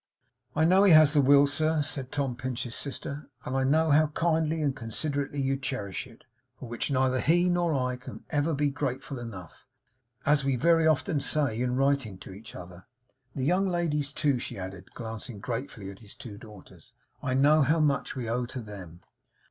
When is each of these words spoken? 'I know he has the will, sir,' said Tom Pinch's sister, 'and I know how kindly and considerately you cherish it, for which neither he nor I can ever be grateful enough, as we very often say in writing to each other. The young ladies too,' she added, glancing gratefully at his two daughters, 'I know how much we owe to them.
'I 0.55 0.65
know 0.65 0.83
he 0.83 0.93
has 0.93 1.13
the 1.13 1.21
will, 1.21 1.45
sir,' 1.45 1.83
said 1.83 2.11
Tom 2.11 2.35
Pinch's 2.35 2.73
sister, 2.73 3.29
'and 3.45 3.55
I 3.55 3.63
know 3.63 3.91
how 3.91 4.07
kindly 4.15 4.59
and 4.63 4.75
considerately 4.75 5.39
you 5.39 5.57
cherish 5.57 6.07
it, 6.07 6.23
for 6.59 6.67
which 6.67 6.89
neither 6.89 7.19
he 7.19 7.47
nor 7.47 7.75
I 7.75 7.97
can 7.97 8.23
ever 8.31 8.55
be 8.55 8.71
grateful 8.71 9.19
enough, 9.19 9.67
as 10.25 10.43
we 10.43 10.55
very 10.55 10.87
often 10.87 11.19
say 11.19 11.59
in 11.61 11.75
writing 11.75 12.17
to 12.17 12.33
each 12.33 12.55
other. 12.55 12.87
The 13.35 13.45
young 13.45 13.67
ladies 13.67 14.11
too,' 14.11 14.39
she 14.39 14.57
added, 14.57 14.91
glancing 14.95 15.37
gratefully 15.39 15.91
at 15.91 15.99
his 15.99 16.15
two 16.15 16.39
daughters, 16.39 16.93
'I 17.21 17.33
know 17.35 17.61
how 17.61 17.79
much 17.79 18.15
we 18.15 18.27
owe 18.27 18.47
to 18.47 18.59
them. 18.61 19.01